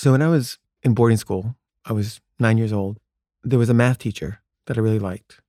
So 0.00 0.12
when 0.12 0.22
I 0.22 0.28
was 0.28 0.56
in 0.82 0.94
boarding 0.94 1.18
school, 1.18 1.56
I 1.84 1.92
was 1.92 2.22
nine 2.38 2.56
years 2.56 2.72
old. 2.72 2.98
There 3.44 3.58
was 3.58 3.68
a 3.68 3.74
math 3.74 3.98
teacher 3.98 4.40
that 4.64 4.78
I 4.78 4.80
really 4.80 4.98
liked, 4.98 5.42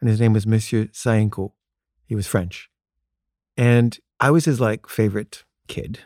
and 0.00 0.08
his 0.08 0.18
name 0.18 0.32
was 0.32 0.46
Monsieur 0.46 0.86
Sayenko. 0.86 1.52
He 2.06 2.14
was 2.14 2.26
French, 2.26 2.70
and 3.58 3.98
I 4.18 4.30
was 4.30 4.46
his 4.46 4.58
like 4.58 4.88
favorite 4.88 5.44
kid. 5.68 5.98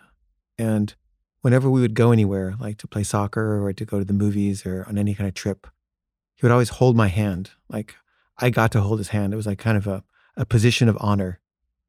And 0.59 0.97
whenever 1.43 1.71
we 1.71 1.81
would 1.81 1.95
go 1.95 2.11
anywhere, 2.11 2.57
like 2.59 2.79
to 2.79 2.89
play 2.89 3.05
soccer 3.05 3.65
or 3.65 3.73
to 3.73 3.85
go 3.85 4.01
to 4.01 4.05
the 4.05 4.13
movies 4.13 4.67
or 4.67 4.85
on 4.89 4.99
any 4.99 5.15
kind 5.15 5.29
of 5.29 5.35
trip, 5.35 5.69
he 6.35 6.45
would 6.45 6.51
always 6.51 6.81
hold 6.81 6.97
my 6.97 7.07
hand. 7.07 7.53
Like 7.69 7.95
I 8.39 8.51
got 8.51 8.73
to 8.73 8.81
hold 8.81 8.99
his 8.99 9.11
hand. 9.11 9.33
It 9.33 9.37
was 9.37 9.47
like 9.47 9.61
kind 9.61 9.77
of 9.77 9.87
a, 9.87 10.03
a 10.37 10.45
position 10.45 10.89
of 10.89 10.99
honor, 10.99 11.39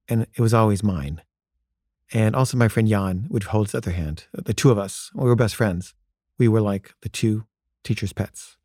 and 0.08 0.28
it 0.36 0.40
was 0.40 0.54
always 0.54 0.84
mine. 0.84 1.24
And 2.12 2.36
also, 2.36 2.58
my 2.58 2.68
friend 2.68 2.88
Jan 2.88 3.28
would 3.30 3.44
hold 3.44 3.68
his 3.68 3.76
other 3.76 3.92
hand. 3.92 4.26
Uh, 4.38 4.42
the 4.46 4.54
two 4.54 4.72
of 4.72 4.78
us, 4.78 5.12
we 5.14 5.26
were 5.26 5.36
best 5.36 5.56
friends. 5.56 5.94
We 6.38 6.48
were 6.48 6.62
like 6.62 6.94
the 7.02 7.10
two 7.10 7.46
teacher's 7.84 8.14
pets. 8.14 8.58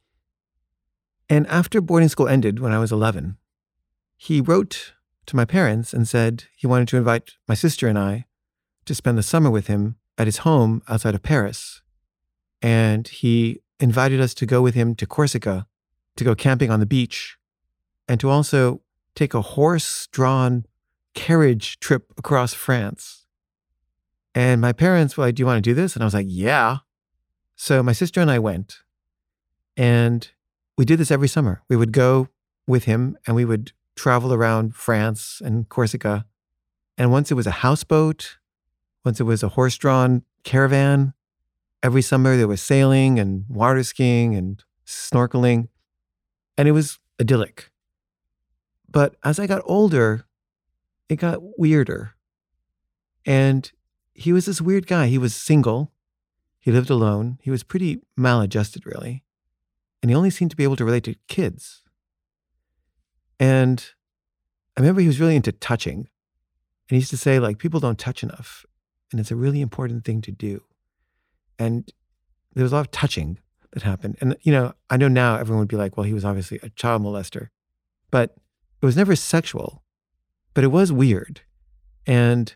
And 1.28 1.46
after 1.48 1.80
boarding 1.80 2.08
school 2.08 2.28
ended 2.28 2.58
when 2.58 2.72
I 2.72 2.78
was 2.78 2.92
11, 2.92 3.36
he 4.16 4.40
wrote 4.40 4.94
to 5.26 5.36
my 5.36 5.44
parents 5.44 5.92
and 5.92 6.06
said 6.06 6.44
he 6.56 6.66
wanted 6.66 6.88
to 6.88 6.96
invite 6.96 7.34
my 7.48 7.54
sister 7.54 7.88
and 7.88 7.98
I 7.98 8.26
to 8.84 8.94
spend 8.94 9.18
the 9.18 9.22
summer 9.22 9.50
with 9.50 9.66
him 9.66 9.96
at 10.18 10.26
his 10.26 10.38
home 10.38 10.82
outside 10.88 11.14
of 11.14 11.22
Paris. 11.22 11.82
And 12.62 13.08
he 13.08 13.60
invited 13.80 14.20
us 14.20 14.34
to 14.34 14.46
go 14.46 14.62
with 14.62 14.74
him 14.74 14.94
to 14.94 15.06
Corsica 15.06 15.66
to 16.16 16.24
go 16.24 16.34
camping 16.34 16.70
on 16.70 16.80
the 16.80 16.86
beach 16.86 17.36
and 18.08 18.20
to 18.20 18.30
also 18.30 18.82
take 19.14 19.34
a 19.34 19.40
horse 19.40 20.06
drawn 20.08 20.66
carriage 21.14 21.78
trip 21.80 22.12
across 22.16 22.54
France. 22.54 23.23
And 24.34 24.60
my 24.60 24.72
parents 24.72 25.16
were 25.16 25.24
like, 25.24 25.36
Do 25.36 25.42
you 25.42 25.46
want 25.46 25.62
to 25.62 25.70
do 25.70 25.74
this? 25.74 25.94
And 25.94 26.02
I 26.02 26.06
was 26.06 26.14
like, 26.14 26.26
Yeah. 26.28 26.78
So 27.56 27.82
my 27.82 27.92
sister 27.92 28.20
and 28.20 28.30
I 28.30 28.38
went. 28.38 28.78
And 29.76 30.28
we 30.76 30.84
did 30.84 30.98
this 30.98 31.10
every 31.10 31.28
summer. 31.28 31.62
We 31.68 31.76
would 31.76 31.92
go 31.92 32.28
with 32.66 32.84
him 32.84 33.16
and 33.26 33.36
we 33.36 33.44
would 33.44 33.72
travel 33.96 34.32
around 34.32 34.74
France 34.74 35.40
and 35.44 35.68
Corsica. 35.68 36.24
And 36.98 37.10
once 37.10 37.30
it 37.30 37.34
was 37.34 37.46
a 37.46 37.52
houseboat, 37.52 38.38
once 39.04 39.20
it 39.20 39.24
was 39.24 39.42
a 39.42 39.50
horse 39.50 39.76
drawn 39.76 40.22
caravan, 40.42 41.14
every 41.82 42.02
summer 42.02 42.36
there 42.36 42.48
was 42.48 42.62
sailing 42.62 43.18
and 43.18 43.44
water 43.48 43.82
skiing 43.82 44.34
and 44.34 44.62
snorkeling. 44.86 45.68
And 46.56 46.68
it 46.68 46.72
was 46.72 46.98
idyllic. 47.20 47.70
But 48.88 49.16
as 49.24 49.38
I 49.38 49.46
got 49.46 49.62
older, 49.64 50.26
it 51.08 51.16
got 51.16 51.58
weirder. 51.58 52.14
And 53.26 53.70
he 54.14 54.32
was 54.32 54.46
this 54.46 54.60
weird 54.60 54.86
guy. 54.86 55.08
He 55.08 55.18
was 55.18 55.34
single. 55.34 55.92
He 56.60 56.72
lived 56.72 56.90
alone. 56.90 57.38
He 57.42 57.50
was 57.50 57.62
pretty 57.62 58.00
maladjusted, 58.16 58.86
really. 58.86 59.24
And 60.02 60.10
he 60.10 60.16
only 60.16 60.30
seemed 60.30 60.50
to 60.52 60.56
be 60.56 60.64
able 60.64 60.76
to 60.76 60.84
relate 60.84 61.04
to 61.04 61.16
kids. 61.28 61.82
And 63.40 63.84
I 64.76 64.80
remember 64.80 65.00
he 65.00 65.06
was 65.06 65.20
really 65.20 65.36
into 65.36 65.52
touching. 65.52 65.98
And 65.98 66.90
he 66.90 66.96
used 66.96 67.10
to 67.10 67.16
say, 67.16 67.38
like, 67.38 67.58
people 67.58 67.80
don't 67.80 67.98
touch 67.98 68.22
enough. 68.22 68.64
And 69.10 69.20
it's 69.20 69.30
a 69.30 69.36
really 69.36 69.60
important 69.60 70.04
thing 70.04 70.20
to 70.22 70.32
do. 70.32 70.62
And 71.58 71.90
there 72.54 72.62
was 72.62 72.72
a 72.72 72.76
lot 72.76 72.82
of 72.82 72.90
touching 72.90 73.38
that 73.72 73.82
happened. 73.82 74.16
And, 74.20 74.36
you 74.42 74.52
know, 74.52 74.74
I 74.90 74.96
know 74.96 75.08
now 75.08 75.36
everyone 75.36 75.60
would 75.60 75.68
be 75.68 75.76
like, 75.76 75.96
well, 75.96 76.04
he 76.04 76.14
was 76.14 76.24
obviously 76.24 76.60
a 76.62 76.70
child 76.70 77.02
molester, 77.02 77.48
but 78.10 78.36
it 78.80 78.86
was 78.86 78.96
never 78.96 79.16
sexual, 79.16 79.82
but 80.52 80.64
it 80.64 80.68
was 80.68 80.92
weird. 80.92 81.40
And 82.06 82.54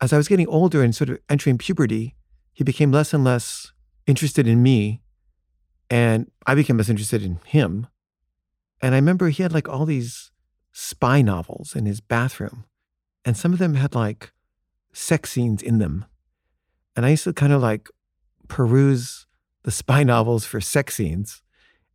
as 0.00 0.12
I 0.12 0.16
was 0.16 0.28
getting 0.28 0.48
older 0.48 0.82
and 0.82 0.94
sort 0.94 1.10
of 1.10 1.18
entering 1.28 1.58
puberty, 1.58 2.16
he 2.52 2.64
became 2.64 2.90
less 2.90 3.12
and 3.12 3.24
less 3.24 3.72
interested 4.06 4.46
in 4.46 4.62
me. 4.62 5.02
And 5.88 6.30
I 6.46 6.54
became 6.54 6.78
less 6.78 6.88
interested 6.88 7.22
in 7.22 7.38
him. 7.44 7.86
And 8.80 8.94
I 8.94 8.98
remember 8.98 9.28
he 9.28 9.42
had 9.42 9.52
like 9.52 9.68
all 9.68 9.84
these 9.84 10.30
spy 10.72 11.20
novels 11.20 11.74
in 11.74 11.86
his 11.86 12.00
bathroom, 12.00 12.64
and 13.24 13.36
some 13.36 13.52
of 13.52 13.58
them 13.58 13.74
had 13.74 13.94
like 13.94 14.32
sex 14.92 15.30
scenes 15.30 15.62
in 15.62 15.78
them. 15.78 16.06
And 16.96 17.04
I 17.04 17.10
used 17.10 17.24
to 17.24 17.32
kind 17.32 17.52
of 17.52 17.60
like 17.60 17.88
peruse 18.48 19.26
the 19.62 19.70
spy 19.70 20.02
novels 20.14 20.44
for 20.44 20.60
sex 20.60 20.94
scenes. 20.94 21.42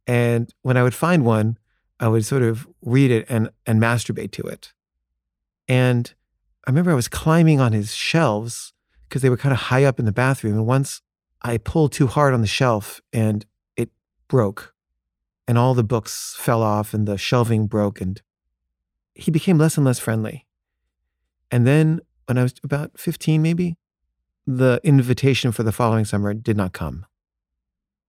And 0.08 0.54
when 0.62 0.78
I 0.78 0.84
would 0.84 0.94
find 0.94 1.26
one, 1.26 1.58
I 2.00 2.08
would 2.08 2.26
sort 2.26 2.44
of 2.44 2.68
read 2.82 3.10
it 3.10 3.26
and, 3.30 3.50
and 3.66 3.82
masturbate 3.82 4.32
to 4.34 4.44
it. 4.44 4.74
And 5.68 6.14
I 6.66 6.72
remember 6.72 6.92
I 6.92 6.96
was 6.96 7.08
climbing 7.08 7.60
on 7.60 7.74
his 7.74 7.94
shelves 7.94 8.74
because 9.08 9.22
they 9.22 9.30
were 9.30 9.38
kind 9.38 9.54
of 9.54 9.60
high 9.60 9.84
up 9.84 10.00
in 10.00 10.06
the 10.06 10.12
bathroom. 10.12 10.54
And 10.56 10.66
once 10.66 11.02
I 11.42 11.58
pulled 11.58 11.92
too 11.92 12.08
hard 12.08 12.34
on 12.34 12.42
the 12.42 12.48
shelf 12.48 13.02
and 13.14 13.46
it 13.78 13.92
broke, 14.28 14.74
and 15.48 15.58
all 15.60 15.76
the 15.76 15.84
books 15.84 16.36
fell 16.38 16.64
off 16.64 16.94
and 16.94 17.08
the 17.08 17.20
shelving 17.20 17.68
broke, 17.68 18.02
and 18.02 18.20
he 19.14 19.30
became 19.30 19.60
less 19.60 19.78
and 19.78 19.86
less 19.86 20.00
friendly. 20.00 20.48
And 21.52 21.68
then 21.68 22.02
when 22.26 22.40
I 22.40 22.44
was 22.44 22.56
about 22.64 23.00
15, 23.00 23.42
maybe, 23.42 23.78
the 24.48 24.80
invitation 24.84 25.52
for 25.52 25.62
the 25.62 25.72
following 25.72 26.06
summer 26.06 26.34
did 26.34 26.58
not 26.58 26.74
come. 26.74 27.06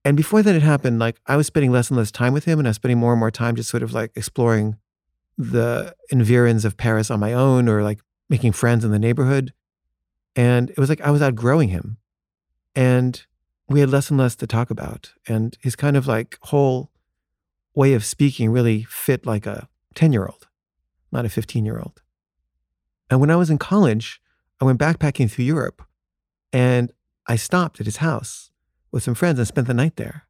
And 0.02 0.16
before 0.16 0.42
that 0.42 0.54
had 0.54 0.62
happened, 0.62 0.98
like 0.98 1.20
I 1.26 1.36
was 1.36 1.46
spending 1.46 1.72
less 1.72 1.90
and 1.90 1.98
less 1.98 2.10
time 2.10 2.32
with 2.32 2.46
him, 2.46 2.58
and 2.58 2.66
I 2.66 2.70
was 2.70 2.76
spending 2.76 2.98
more 2.98 3.12
and 3.12 3.20
more 3.20 3.30
time 3.30 3.56
just 3.56 3.68
sort 3.68 3.82
of 3.82 3.92
like 3.92 4.12
exploring 4.14 4.76
the 5.36 5.94
environs 6.10 6.64
of 6.64 6.78
Paris 6.78 7.10
on 7.10 7.20
my 7.20 7.34
own 7.34 7.68
or 7.68 7.82
like 7.82 8.00
making 8.28 8.52
friends 8.52 8.84
in 8.84 8.90
the 8.90 8.98
neighborhood. 8.98 9.52
And 10.34 10.70
it 10.70 10.78
was 10.78 10.88
like 10.88 11.00
I 11.00 11.10
was 11.10 11.22
outgrowing 11.22 11.68
him. 11.68 11.98
And 12.74 13.24
we 13.68 13.80
had 13.80 13.90
less 13.90 14.10
and 14.10 14.18
less 14.18 14.36
to 14.36 14.46
talk 14.46 14.70
about. 14.70 15.12
And 15.26 15.56
his 15.60 15.76
kind 15.76 15.96
of 15.96 16.06
like 16.06 16.38
whole 16.42 16.90
way 17.74 17.94
of 17.94 18.04
speaking 18.04 18.50
really 18.50 18.84
fit 18.84 19.26
like 19.26 19.46
a 19.46 19.68
10 19.94 20.12
year 20.12 20.26
old, 20.26 20.48
not 21.12 21.24
a 21.24 21.28
15 21.28 21.64
year 21.64 21.78
old. 21.78 22.02
And 23.10 23.20
when 23.20 23.30
I 23.30 23.36
was 23.36 23.50
in 23.50 23.58
college, 23.58 24.20
I 24.60 24.64
went 24.64 24.80
backpacking 24.80 25.30
through 25.30 25.44
Europe 25.44 25.82
and 26.52 26.92
I 27.26 27.36
stopped 27.36 27.80
at 27.80 27.86
his 27.86 27.98
house 27.98 28.50
with 28.90 29.02
some 29.02 29.14
friends 29.14 29.38
and 29.38 29.48
spent 29.48 29.66
the 29.66 29.74
night 29.74 29.96
there. 29.96 30.26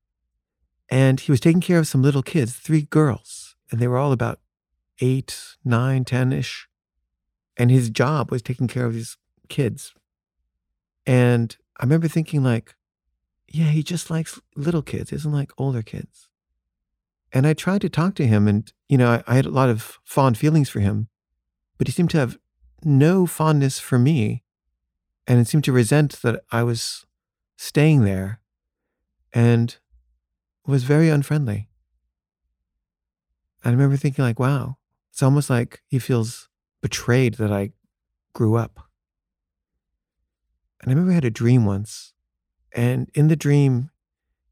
And 0.89 1.21
he 1.21 1.33
was 1.33 1.41
taking 1.41 1.61
care 1.61 1.78
of 1.78 1.89
some 1.89 2.03
little 2.03 2.23
kids, 2.23 2.55
three 2.55 2.83
girls, 2.83 3.57
and 3.71 3.81
they 3.81 3.89
were 3.89 3.99
all 3.99 4.13
about 4.13 4.41
eight, 5.01 5.57
nine, 5.65 6.05
10 6.05 6.33
ish. 6.33 6.69
And 7.56 7.71
his 7.71 7.91
job 7.91 8.31
was 8.31 8.43
taking 8.43 8.69
care 8.69 8.84
of 8.84 8.94
these 8.94 9.17
kids. 9.49 9.94
And 11.06 11.56
I 11.78 11.84
remember 11.84 12.09
thinking, 12.09 12.43
like, 12.43 12.75
yeah, 13.49 13.67
he 13.67 13.83
just 13.83 14.11
likes 14.11 14.41
little 14.56 14.83
kids, 14.83 15.12
isn't 15.12 15.33
like 15.33 15.53
older 15.56 15.83
kids. 15.83 16.28
And 17.33 17.47
I 17.47 17.55
tried 17.55 17.81
to 17.83 17.89
talk 17.89 18.15
to 18.16 18.27
him, 18.27 18.49
and, 18.49 18.72
you 18.89 18.99
know, 18.99 19.09
I, 19.09 19.22
I 19.27 19.34
had 19.37 19.47
a 19.47 19.50
lot 19.50 19.69
of 19.69 19.99
fond 20.05 20.39
feelings 20.39 20.69
for 20.69 20.81
him, 20.81 21.09
but 21.78 21.87
he 21.87 21.93
seemed 21.93 22.11
to 22.11 22.19
have 22.19 22.39
no 22.83 23.27
fondness 23.27 23.78
for 23.78 23.99
me 23.99 24.45
and 25.27 25.41
it 25.41 25.49
seemed 25.49 25.65
to 25.65 25.72
resent 25.72 26.21
that 26.22 26.43
I 26.53 26.62
was 26.62 27.05
staying 27.56 28.05
there 28.05 28.41
and 29.33 29.77
was 30.66 30.84
very 30.84 31.09
unfriendly. 31.09 31.69
I 33.65 33.71
remember 33.71 33.97
thinking 33.97 34.25
like, 34.25 34.39
wow, 34.39 34.77
it's 35.11 35.22
almost 35.22 35.50
like 35.50 35.83
he 35.89 35.99
feels 35.99 36.49
betrayed 36.86 37.34
that 37.34 37.52
I 37.52 37.72
grew 38.32 38.54
up. 38.54 38.78
And 40.80 40.91
I 40.91 40.92
remember 40.92 41.10
I 41.10 41.14
had 41.14 41.24
a 41.24 41.30
dream 41.30 41.64
once, 41.64 42.12
and 42.74 43.10
in 43.14 43.26
the 43.28 43.36
dream, 43.36 43.91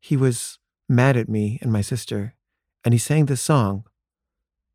he 0.01 0.17
was 0.17 0.59
mad 0.89 1.17
at 1.17 1.29
me 1.29 1.59
and 1.63 1.73
my 1.73 1.81
sister, 1.81 2.35
and 2.85 2.93
he 2.93 2.99
sang 2.99 3.27
this 3.27 3.41
song, 3.41 3.85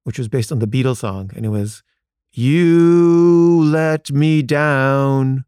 which 0.06 0.18
was 0.18 0.30
based 0.30 0.52
on 0.52 0.60
the 0.60 0.68
Beatles 0.68 0.98
song, 0.98 1.32
and 1.36 1.46
it 1.46 1.50
was, 1.50 1.84
You 2.32 3.62
let 3.64 4.12
me 4.12 4.42
down 4.42 5.46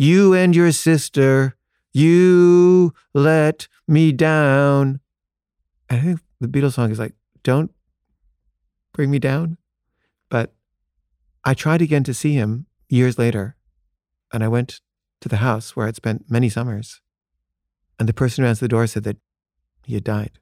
you 0.00 0.32
and 0.32 0.56
your 0.56 0.72
sister, 0.72 1.56
you 1.92 2.94
let 3.12 3.68
me 3.86 4.12
down. 4.12 5.00
And 5.90 6.00
I 6.00 6.02
think 6.02 6.20
the 6.40 6.48
Beatles 6.48 6.72
song 6.72 6.90
is 6.90 6.98
like, 6.98 7.12
don't 7.42 7.70
bring 8.94 9.10
me 9.10 9.18
down. 9.18 9.58
But 10.30 10.54
I 11.44 11.54
tried 11.54 11.82
again 11.82 12.04
to 12.04 12.14
see 12.14 12.34
him 12.34 12.66
years 12.88 13.18
later, 13.18 13.56
and 14.32 14.44
I 14.44 14.48
went 14.48 14.80
to 15.20 15.28
the 15.28 15.38
house 15.38 15.74
where 15.74 15.86
I'd 15.86 15.96
spent 15.96 16.30
many 16.30 16.48
summers. 16.48 17.00
And 17.98 18.08
the 18.08 18.14
person 18.14 18.44
who 18.44 18.48
answered 18.48 18.66
the 18.66 18.68
door 18.68 18.86
said 18.86 19.04
that 19.04 19.18
he 19.84 19.94
had 19.94 20.04
died. 20.04 20.38